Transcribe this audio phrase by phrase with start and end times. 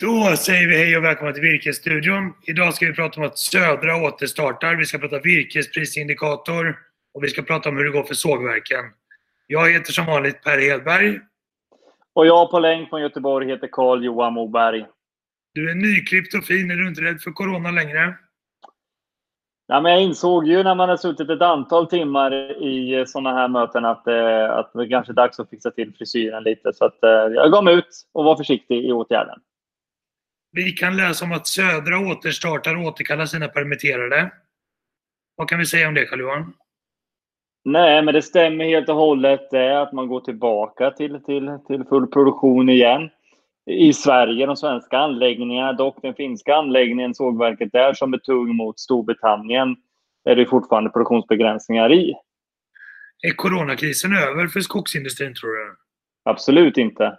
[0.00, 2.32] Då säger vi hej och välkomna till Virkesstudion.
[2.42, 4.76] Idag ska vi prata om att Södra återstartar.
[4.76, 6.78] Vi ska prata virkesprisindikator
[7.14, 8.84] och vi ska prata om hur det går för sågverken.
[9.46, 11.20] Jag heter som vanligt Per Hedberg.
[12.12, 14.86] Och jag på länk från Göteborg heter Carl Johan Moberg.
[15.54, 16.70] Du är nyklippt och fin.
[16.70, 18.14] Är du inte rädd för Corona längre?
[19.66, 23.48] Ja, men jag insåg ju när man har suttit ett antal timmar i sådana här
[23.48, 26.72] möten att, eh, att det kanske är dags att fixa till frisyren lite.
[26.72, 29.38] Så att, eh, jag gav mig ut och var försiktig i åtgärden.
[30.56, 34.30] Vi kan läsa om att Södra återstartar och återkallar sina permitterade.
[35.36, 36.52] Vad kan vi säga om det, Carl-Johan?
[37.64, 39.50] Nej, men det stämmer helt och hållet.
[39.50, 43.10] Det att man går tillbaka till, till, till full produktion igen.
[43.70, 48.80] I Sverige, de svenska anläggningarna, dock den finska anläggningen, sågverket där som är tung mot
[48.80, 49.76] Storbritannien,
[50.24, 52.14] är det fortfarande produktionsbegränsningar i.
[53.22, 55.76] Är coronakrisen över för skogsindustrin, tror du?
[56.24, 57.18] Absolut inte.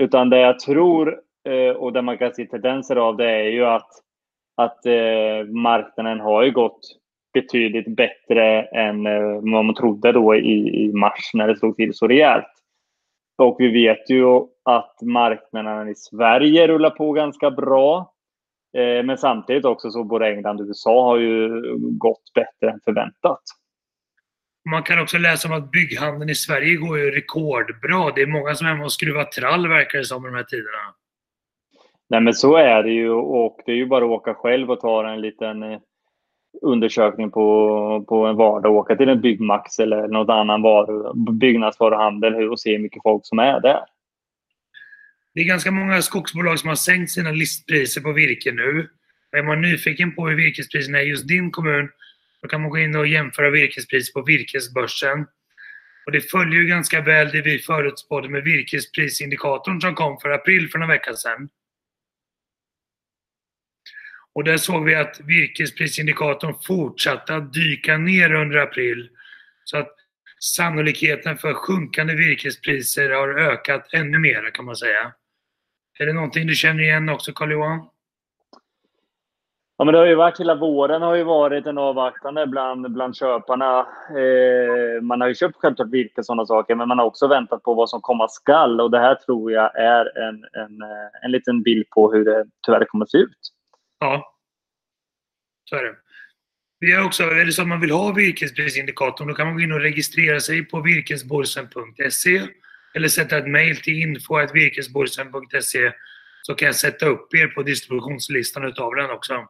[0.00, 3.64] Utan det jag tror Eh, och där man kan se tendenser av det är ju
[3.64, 3.90] att,
[4.56, 6.80] att eh, marknaden har ju gått
[7.34, 11.94] betydligt bättre än eh, vad man trodde då i, i mars när det slog till
[11.94, 12.52] så rejält.
[13.38, 14.24] Och vi vet ju
[14.64, 18.12] att marknaden i Sverige rullar på ganska bra.
[18.76, 23.42] Eh, men samtidigt också så både England och USA har ju gått bättre än förväntat.
[24.70, 28.12] Man kan också läsa om att bygghandeln i Sverige går ju rekordbra.
[28.14, 30.42] Det är många som är hemma och skruvar trall verkar det som i de här
[30.42, 30.94] tiderna.
[32.08, 34.80] Nej men så är det ju och det är ju bara att åka själv och
[34.80, 35.78] ta en liten eh,
[36.62, 38.76] undersökning på, på en vardag.
[38.76, 43.38] Åka till en Byggmax eller något annan varu, byggnadsvaruhandel och se hur mycket folk som
[43.38, 43.80] är där.
[45.34, 48.88] Det är ganska många skogsbolag som har sänkt sina listpriser på virke nu.
[49.32, 51.88] Är man nyfiken på hur virkespriserna är i just din kommun
[52.42, 55.26] då kan man gå in och jämföra virkespriser på virkesbörsen.
[56.06, 60.68] Och det följer ju ganska väl det vi förutspådde med virkesprisindikatorn som kom för april
[60.68, 61.48] för några veckor sedan.
[64.38, 69.08] Och där såg vi att virkesprisindikatorn fortsatte att dyka ner under april.
[69.64, 69.94] Så att
[70.40, 75.12] sannolikheten för sjunkande virkespriser har ökat ännu mer kan man säga.
[75.98, 77.88] Är det någonting du känner igen också Carl-Johan?
[79.76, 83.16] Ja, men det har ju varit hela våren har ju varit en avvaktande bland, bland
[83.16, 83.86] köparna.
[84.10, 87.62] Eh, man har ju köpt självklart virke och sådana saker, men man har också väntat
[87.62, 91.30] på vad som komma skall och det här tror jag är en, en, eh, en
[91.30, 93.57] liten bild på hur det tyvärr kommer att se ut.
[93.98, 94.34] Ja,
[95.64, 95.96] så är det.
[96.80, 99.62] Vi har också, är det så att man vill ha virkesprisindikatorn, då kan man gå
[99.62, 102.46] in och registrera sig på virkesborsen.se
[102.94, 105.92] eller sätta ett mejl till info.virkesborsen.se
[106.42, 109.48] så kan jag sätta upp er på distributionslistan utav den också.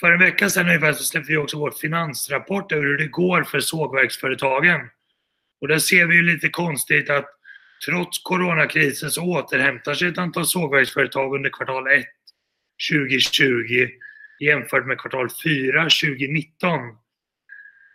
[0.00, 3.42] För en vecka sedan ungefär så släppte vi också vår finansrapport över hur det går
[3.42, 4.80] för sågverksföretagen.
[5.60, 7.26] Och där ser vi ju lite konstigt att
[7.86, 12.04] trots coronakrisen så återhämtar sig ett antal sågverksföretag under kvartal 1
[12.90, 13.88] 2020
[14.40, 16.80] jämfört med kvartal 4 2019.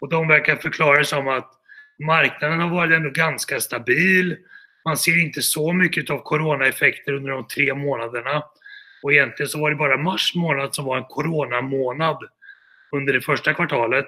[0.02, 1.52] Och de verkar förklara det som att
[2.00, 4.38] marknaden har varit ändå ganska stabil.
[4.86, 8.44] Man ser inte så mycket av coronaeffekter under de tre månaderna.
[9.04, 12.18] Och egentligen så var det bara mars månad som var en coronamånad
[12.92, 14.08] under det första kvartalet.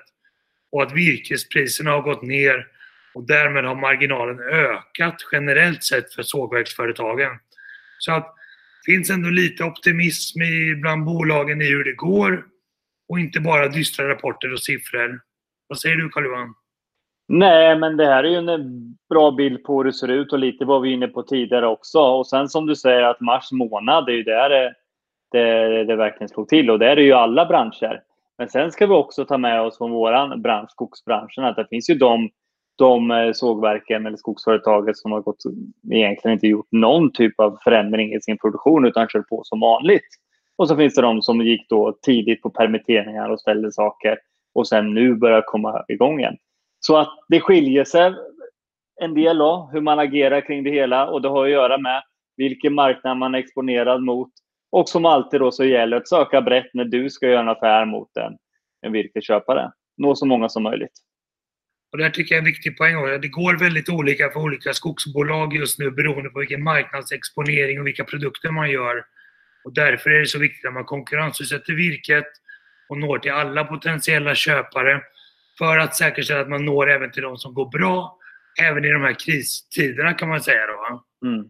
[0.71, 2.67] Och att virkespriserna har gått ner
[3.13, 7.31] och därmed har marginalen ökat generellt sett för sågverksföretagen.
[7.97, 8.35] Så att
[8.85, 10.39] finns ändå lite optimism
[10.81, 12.45] bland bolagen i hur det går
[13.09, 15.19] och inte bara dystra rapporter och siffror.
[15.67, 16.53] Vad säger du Carl-Johan?
[17.27, 20.39] Nej, men det här är ju en bra bild på hur det ser ut och
[20.39, 21.99] lite vad vi var inne på tidigare också.
[21.99, 24.73] Och sen som du säger att mars månad, det är ju där det,
[25.31, 28.01] det, det verkligen slog till och där är det ju alla branscher.
[28.37, 31.89] Men sen ska vi också ta med oss från vår bransch, skogsbranschen, att det finns
[31.89, 32.29] ju de
[32.79, 35.43] de eh, sågverken eller skogsföretaget som har gått,
[35.91, 40.07] egentligen inte gjort någon typ av förändring i sin produktion utan kör på som vanligt.
[40.57, 44.17] Och så finns det de som gick då tidigt på permitteringar och ställde saker
[44.53, 46.37] och sen nu börjar komma igång igen.
[46.79, 48.13] Så att det skiljer sig
[49.01, 52.03] en del då, hur man agerar kring det hela och det har att göra med
[52.37, 54.29] vilken marknad man är exponerad mot.
[54.71, 57.49] Och som alltid då så gäller det att söka brett när du ska göra en
[57.49, 58.37] affär mot en,
[58.81, 59.71] en virkesköpare.
[59.97, 60.93] Nå så många som möjligt.
[61.91, 63.21] Och det här tycker jag är en viktig poäng.
[63.21, 68.03] Det går väldigt olika för olika skogsbolag just nu beroende på vilken marknadsexponering och vilka
[68.03, 69.05] produkter man gör.
[69.63, 72.27] Och därför är det så viktigt att man konkurrensutsätter virket
[72.89, 75.01] och når till alla potentiella köpare
[75.57, 78.17] för att säkerställa att man når även till de som går bra,
[78.61, 80.67] även i de här kristiderna kan man säga.
[80.67, 81.03] Då.
[81.27, 81.45] Mm.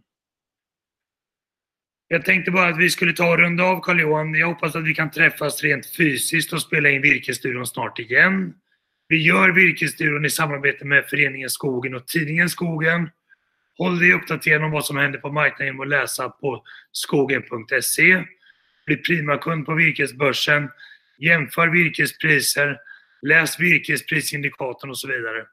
[2.08, 4.34] Jag tänkte bara att vi skulle ta och runda av Carl-Johan.
[4.34, 8.54] Jag hoppas att vi kan träffas rent fysiskt och spela in Virkesstudion snart igen.
[9.10, 13.10] Vi gör Virkesduron i samarbete med Föreningen Skogen och tidningen Skogen.
[13.78, 18.24] Håll dig uppdaterad om vad som händer på marknaden genom att läsa på skogen.se.
[18.86, 20.70] Bli primakund på virkesbörsen.
[21.18, 22.78] Jämför virkespriser.
[23.22, 25.46] Läs virkesprisindikatorn och så vidare.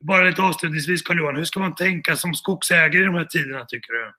[0.00, 3.92] Bara lite avslutningsvis Carl-Johan, hur ska man tänka som skogsägare i de här tiderna tycker
[3.92, 4.12] du?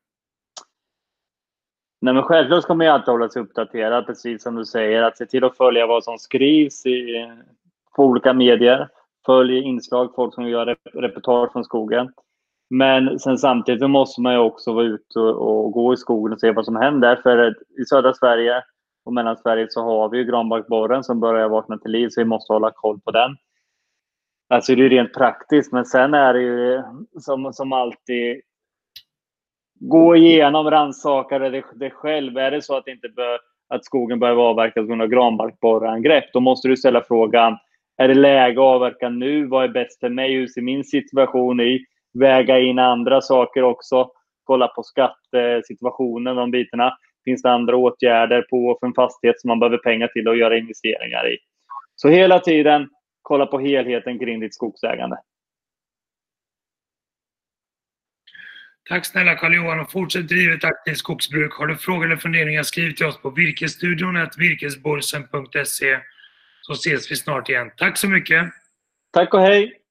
[2.02, 5.04] Nej, men självklart ska man ju alltid hålla sig uppdaterad, precis som du säger.
[5.04, 7.28] Att se till att följa vad som skrivs i,
[7.96, 8.90] på olika medier.
[9.26, 12.10] Följ inslag, folk som gör reportage från skogen.
[12.70, 16.40] Men sen samtidigt måste man ju också vara ute och, och gå i skogen och
[16.40, 17.16] se vad som händer.
[17.16, 18.64] För i södra Sverige
[19.06, 22.54] och Mellansverige så har vi ju granbarkborren som börjar vakna till liv, så vi måste
[22.54, 23.36] hålla koll på den.
[24.50, 26.84] Alltså det är rent praktiskt, men sen är det ju
[27.20, 28.42] som, som alltid
[29.80, 32.38] gå igenom, rannsaka det, det själv.
[32.38, 36.40] Är det så att, inte bör, att skogen behöver avverkas på grund av granbarkborreangrepp, då
[36.40, 37.58] måste du ställa frågan,
[37.98, 39.48] är det läge att avverka nu?
[39.48, 40.34] Vad är bäst för mig?
[40.34, 41.86] Hur ser min situation i?
[42.14, 44.10] Väga in andra saker också.
[44.44, 46.98] Kolla på skattesituationen, de bitarna.
[47.26, 50.58] Finns det andra åtgärder på för en fastighet som man behöver pengar till att göra
[50.58, 51.38] investeringar i?
[51.96, 52.90] Så hela tiden
[53.22, 55.18] kolla på helheten kring ditt skogsägande.
[58.90, 61.54] Tack snälla Carl-Johan och fortsätt driva ett aktivt skogsbruk.
[61.54, 66.00] Har du frågor eller funderingar skriv till oss på virkesstudion virkesborgsen.se
[66.66, 67.72] så ses vi snart igen.
[67.78, 68.46] Tack så mycket!
[69.14, 69.83] Tack och hej!